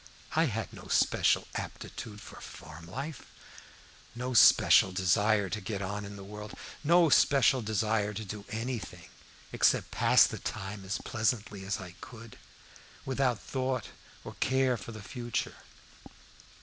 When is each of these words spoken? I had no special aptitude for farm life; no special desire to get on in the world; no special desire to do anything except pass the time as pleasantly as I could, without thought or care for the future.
I 0.35 0.45
had 0.45 0.73
no 0.73 0.87
special 0.87 1.47
aptitude 1.53 2.21
for 2.21 2.41
farm 2.41 2.87
life; 2.87 3.21
no 4.15 4.33
special 4.33 4.91
desire 4.91 5.47
to 5.51 5.61
get 5.61 5.83
on 5.83 6.05
in 6.05 6.15
the 6.15 6.23
world; 6.23 6.57
no 6.83 7.09
special 7.09 7.61
desire 7.61 8.11
to 8.15 8.25
do 8.25 8.43
anything 8.49 9.09
except 9.51 9.91
pass 9.91 10.25
the 10.25 10.39
time 10.39 10.85
as 10.85 10.97
pleasantly 10.97 11.63
as 11.65 11.79
I 11.79 11.91
could, 12.01 12.39
without 13.05 13.39
thought 13.39 13.89
or 14.23 14.33
care 14.39 14.75
for 14.75 14.91
the 14.91 15.03
future. 15.03 15.57